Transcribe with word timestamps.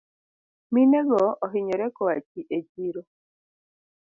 Minego 0.73 1.21
ohinyore 1.45 1.87
koa 1.97 2.13
echiro 2.59 3.01